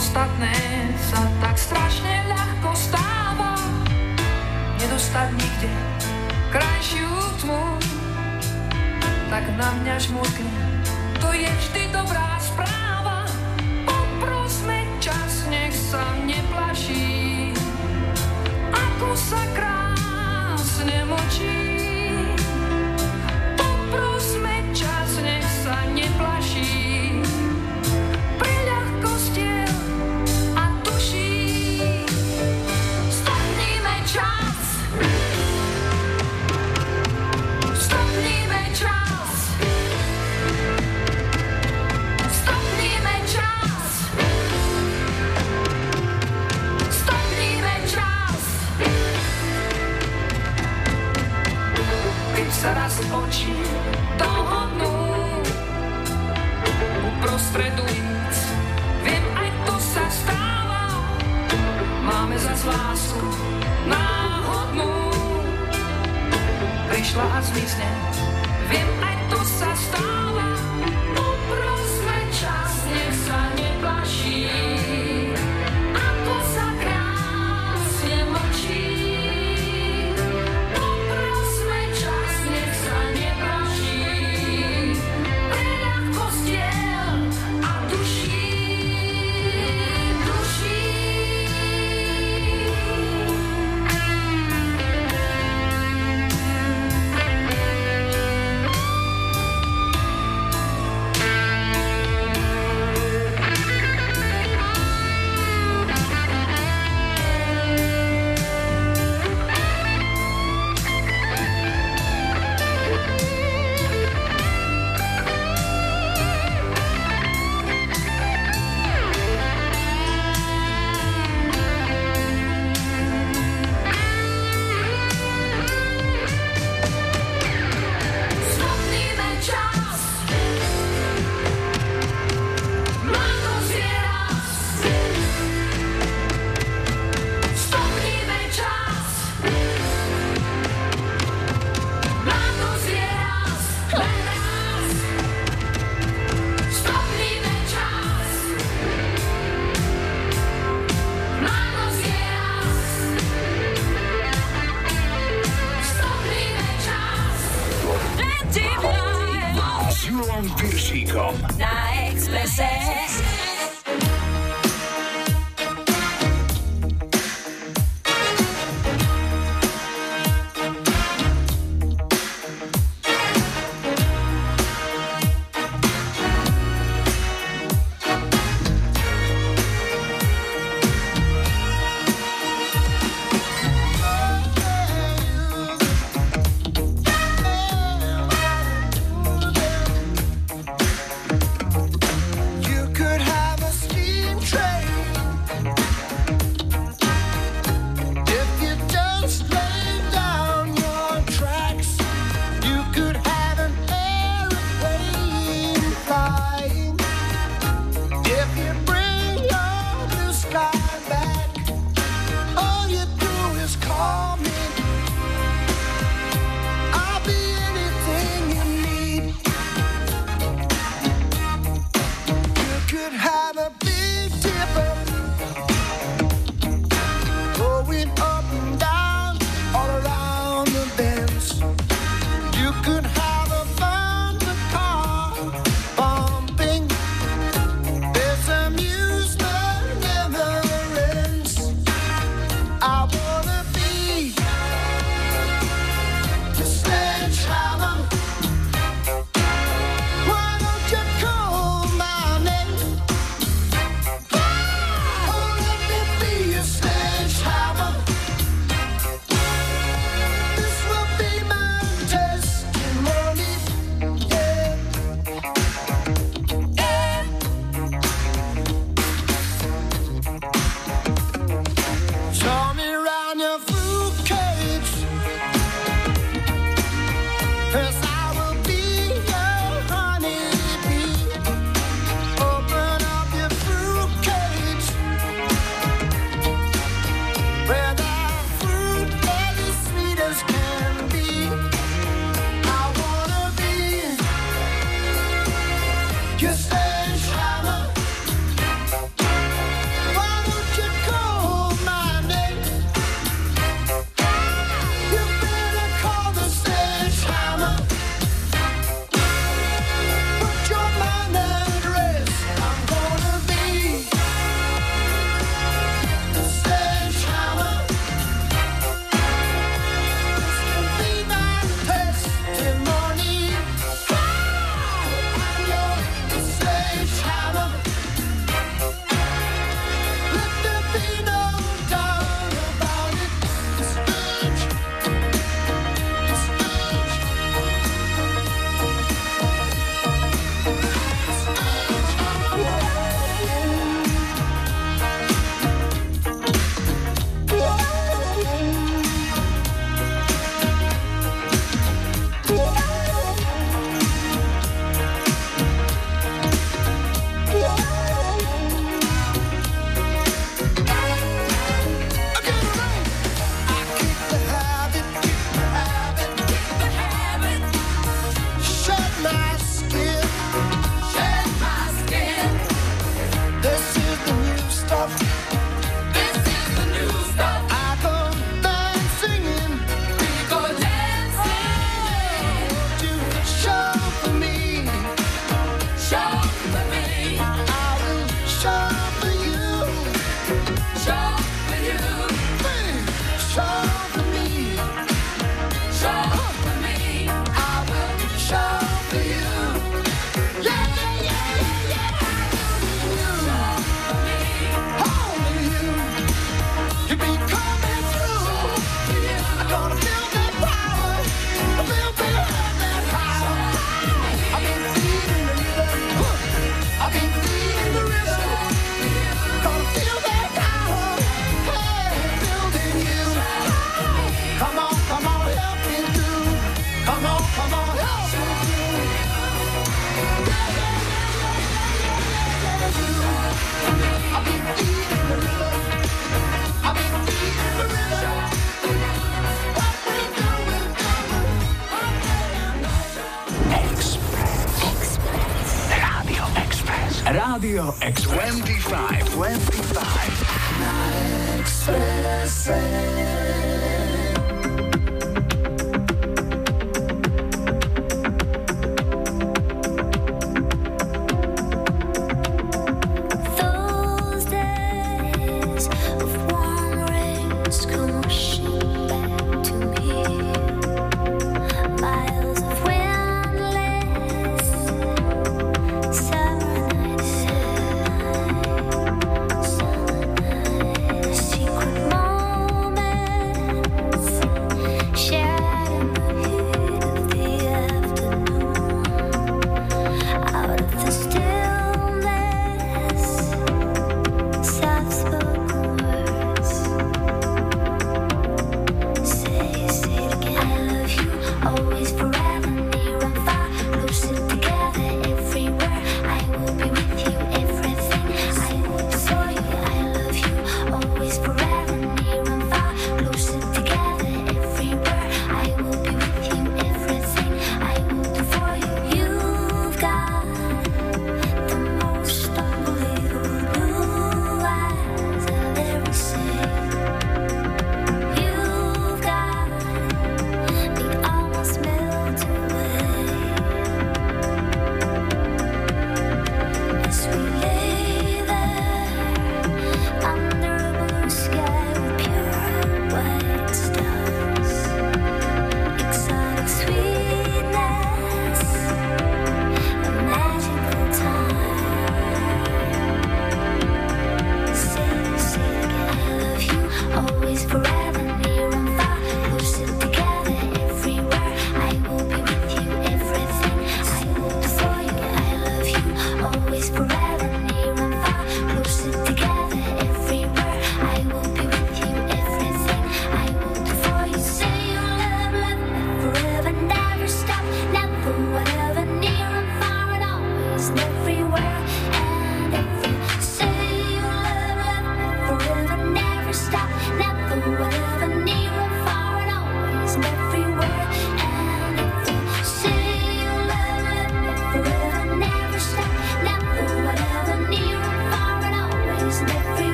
[0.00, 0.56] Ostatné
[1.12, 3.52] sa tak strašne ľahko stáva.
[4.80, 5.68] Nedostať nikde
[6.48, 7.12] krajšiu
[7.44, 7.62] tmu,
[9.28, 10.56] tak na mňa žmurkne.
[11.20, 13.28] To je vždy dobrá správa.
[13.84, 17.52] Poprosme čas, nech sa neplaší.
[18.72, 21.69] Ako sa krásne močí.
[53.08, 53.56] Oči
[54.20, 54.92] dohodnú
[57.00, 58.34] uprostred ulic,
[59.00, 60.82] viem, aj to sa stáva.
[62.04, 63.28] Máme za lásku
[63.88, 64.92] náhodnú.
[66.92, 67.88] Prišla a zmizne,
[68.68, 68.99] viem,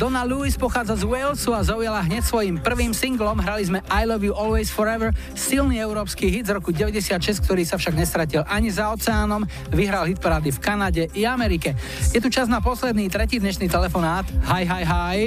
[0.00, 3.36] Donna Lewis pochádza z Walesu a zaujala hneď svojim prvým singlom.
[3.36, 7.76] Hrali sme I Love You Always Forever, silný európsky hit z roku 96, ktorý sa
[7.76, 9.44] však nestratil ani za oceánom.
[9.68, 11.76] Vyhral hit parády v Kanade i Amerike.
[12.16, 14.24] Je tu čas na posledný, tretí dnešný telefonát.
[14.48, 15.18] Hi, hi, hi.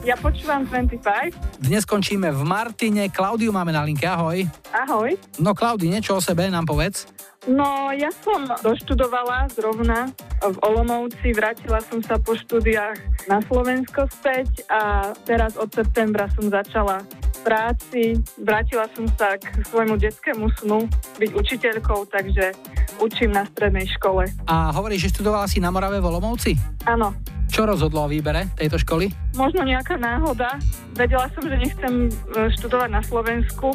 [0.00, 1.60] Ja počúvam 25.
[1.60, 3.12] Dnes končíme v Martine.
[3.12, 4.48] Klaudiu máme na linke, ahoj.
[4.72, 5.12] Ahoj.
[5.36, 7.04] No Klaudi, niečo o sebe nám povedz.
[7.44, 10.08] No, ja som doštudovala zrovna
[10.52, 16.46] v Olomouci, vrátila som sa po štúdiách na Slovensko späť a teraz od septembra som
[16.46, 17.02] začala
[17.46, 20.86] práci, vrátila som sa k svojmu detskému snu
[21.22, 22.54] byť učiteľkou, takže
[22.98, 24.26] učím na strednej škole.
[24.50, 26.58] A hovoríš, že študovala si na Morave v Olomouci?
[26.90, 27.14] Áno.
[27.46, 29.06] Čo rozhodlo o výbere tejto školy?
[29.38, 30.58] Možno nejaká náhoda.
[30.98, 33.70] Vedela som, že nechcem e, študovať na Slovensku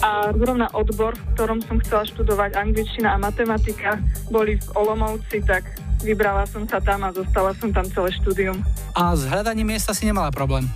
[0.00, 4.00] a zrovna odbor, v ktorom som chcela študovať angličtina a matematika,
[4.32, 5.68] boli v Olomouci, tak
[6.04, 8.60] vybrala som sa tam a zostala som tam celé štúdium.
[8.92, 10.68] A s hľadaním miesta si nemala problém?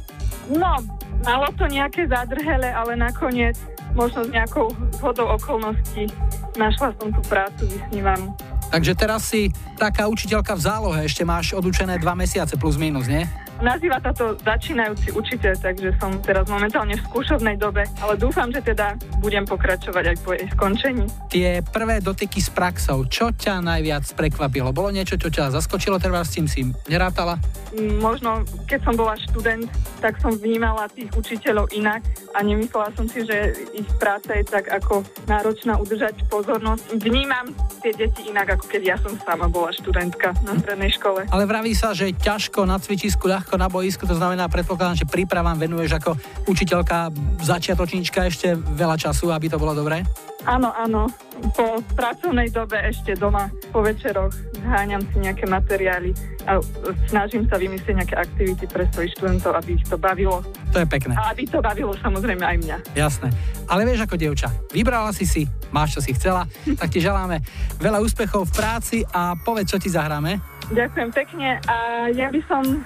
[0.48, 0.80] No,
[1.22, 3.60] malo to nejaké zadrhele, ale nakoniec
[3.92, 6.08] možno s nejakou zhodou okolností
[6.56, 8.32] našla som tú prácu vysnívanú.
[8.68, 9.48] Takže teraz si
[9.80, 13.24] taká učiteľka v zálohe, ešte máš odučené dva mesiace plus minus, nie?
[13.58, 18.62] Nazýva sa to začínajúci učiteľ, takže som teraz momentálne v skúšovnej dobe, ale dúfam, že
[18.62, 21.04] teda budem pokračovať aj po jej skončení.
[21.26, 24.70] Tie prvé dotyky s praxou, čo ťa najviac prekvapilo?
[24.70, 27.34] Bolo niečo, čo ťa zaskočilo, teda s tým si nerátala?
[27.74, 29.66] Mm, Možno, keď som bola študent,
[29.98, 32.06] tak som vnímala tých učiteľov inak
[32.38, 36.94] a nemyslela som si, že ich práca je tak ako náročná udržať pozornosť.
[37.02, 37.50] Vnímam
[37.82, 41.26] tie deti inak, ako keď ja som sama bola študentka na strednej škole.
[41.26, 45.08] Ale vraví sa, že ťažko na cvičisku, ľahko všetko na boisku, to znamená, predpokladám, že
[45.08, 46.20] prípravám venuješ ako
[46.52, 47.08] učiteľka,
[47.40, 50.04] začiatočníčka ešte veľa času, aby to bolo dobré?
[50.44, 51.08] Áno, áno.
[51.56, 54.28] Po pracovnej dobe ešte doma po večeroch
[54.60, 56.12] zháňam si nejaké materiály
[56.44, 56.60] a
[57.08, 60.44] snažím sa vymyslieť nejaké aktivity pre svojich študentov, aby ich to bavilo.
[60.76, 61.16] To je pekné.
[61.16, 62.76] A aby to bavilo samozrejme aj mňa.
[63.00, 63.32] Jasné.
[63.64, 66.44] Ale vieš ako dievča, vybrala si si, máš čo si chcela,
[66.76, 67.40] tak ti želáme
[67.80, 70.57] veľa úspechov v práci a povedz, čo ti zahráme.
[70.68, 72.84] Ďakujem pekne a ja by som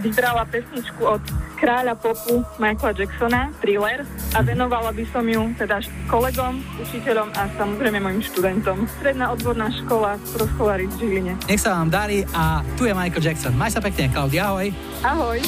[0.00, 1.20] vybrala pesničku od
[1.60, 8.00] kráľa popu Michaela Jacksona, Thriller a venovala by som ju teda kolegom, učiteľom a samozrejme
[8.00, 8.88] mojim študentom.
[8.96, 11.32] Stredná odborná škola pro školári v Žiline.
[11.44, 13.52] Nech sa vám darí a tu je Michael Jackson.
[13.60, 14.72] Maj sa pekne, Klaudia, ahoj.
[15.04, 15.38] Ahoj.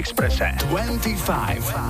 [0.00, 1.89] Expresse 25.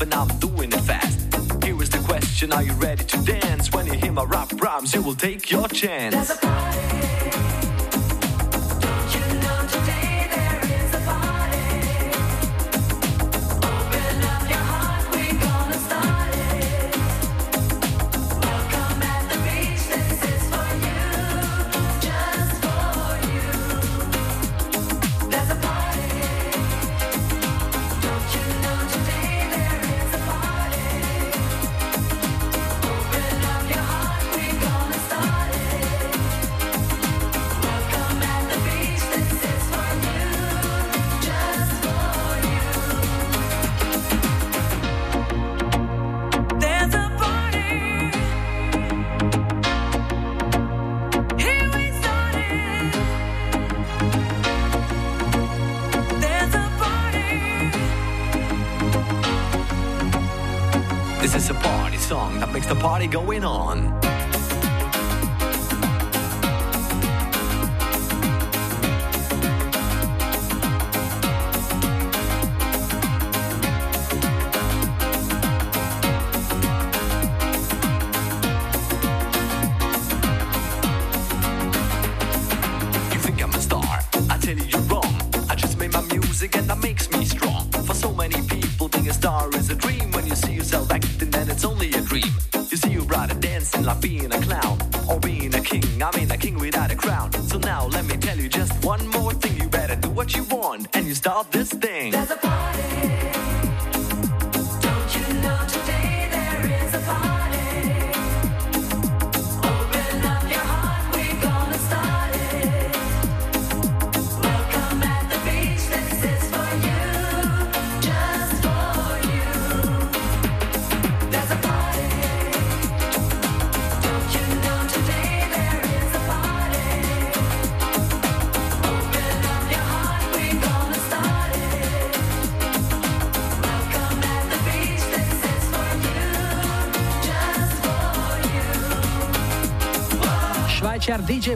[0.00, 1.18] and I'm doing it fast.
[1.64, 3.72] Here is the question, are you ready to dance?
[3.72, 6.14] When you hear my rap rhymes, you will take your chance.
[6.14, 7.73] There's a party.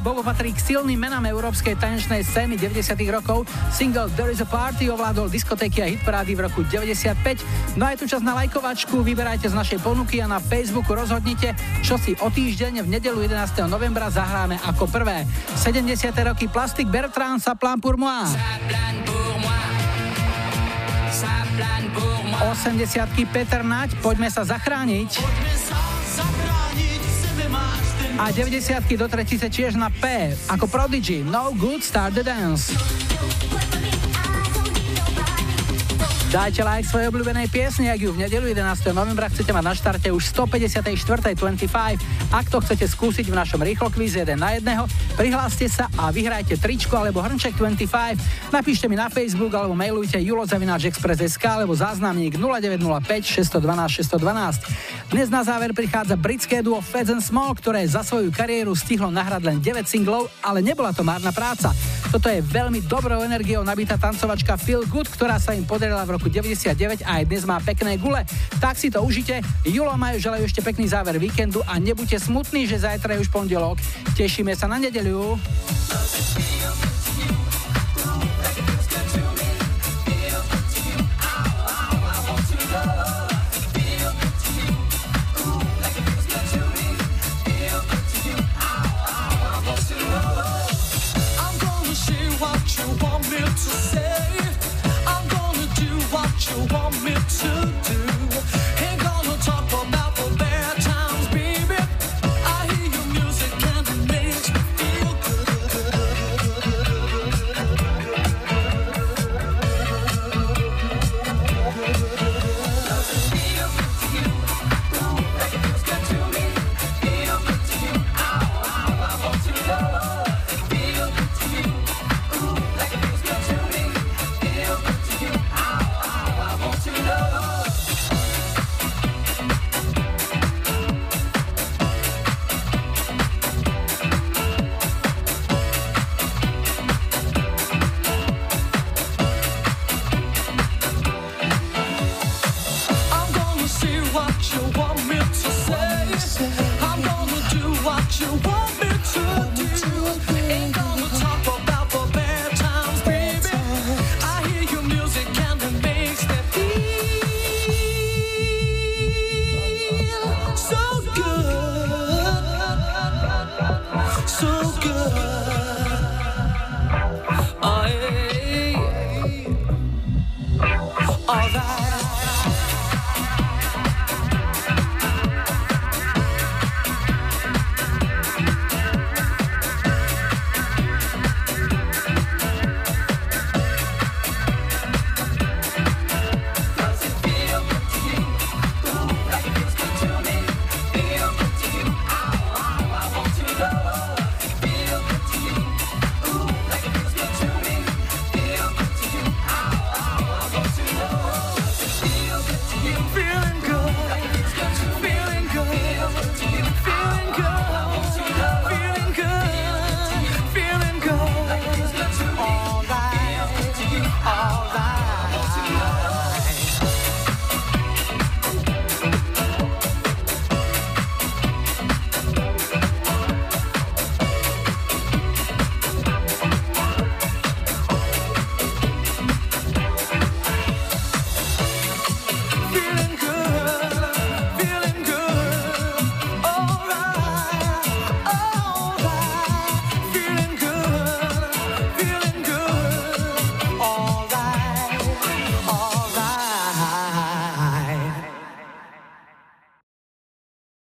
[0.09, 2.97] Bobo patrí k silným menám európskej tanečnej scény 90.
[3.13, 3.45] rokov.
[3.69, 7.77] Single There is a Party ovládol diskotéky a hitparády v roku 95.
[7.77, 11.53] No a je tu čas na lajkovačku, vyberajte z našej ponuky a na Facebooku rozhodnite,
[11.85, 13.69] čo si o týždeň v nedelu 11.
[13.69, 15.29] novembra zahráme ako prvé.
[15.61, 15.85] 70.
[16.25, 18.25] roky Plastik Bertrand sa plán pour moi.
[22.49, 23.29] 80.
[23.29, 25.21] Peter Nať, poďme sa zachrániť
[28.19, 32.75] a 90 do tretice tiež na P, ako Prodigy, No Good Start the Dance.
[36.29, 38.93] Dajte like svojej obľúbenej piesni, ak ju v nedelu 11.
[38.93, 41.33] novembra chcete mať na štarte už 154.25.
[42.29, 44.67] Ak to chcete skúsiť v našom rýchlo kvíze 1 na 1,
[45.17, 48.21] prihláste sa a vyhrajte tričko alebo hrnček 25.
[48.49, 55.13] Napíšte mi na Facebook alebo mailujte julozavináčexpress.sk alebo záznamník 0905 612 612.
[55.13, 59.53] Dnes na záver prichádza britské duo Feds and Small, ktoré za svoju kariéru stihlo nahrať
[59.53, 61.77] len 9 singlov, ale nebola to márna práca.
[62.09, 66.33] Toto je veľmi dobrou energiou nabitá tancovačka Feel Good, ktorá sa im podarila v roku
[66.33, 68.25] 99 a aj dnes má pekné gule.
[68.65, 69.45] Tak si to užite.
[69.69, 73.77] Julo majú želajú ešte pekný záver víkendu a nebuďte smutní, že zajtra je už pondelok.
[74.17, 75.37] Tešíme sa na nedeľu.